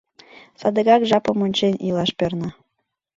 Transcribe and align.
Садыгак, 0.59 1.01
жапым 1.09 1.37
ончен, 1.45 1.73
илаш 1.87 2.11
перна. 2.17 2.49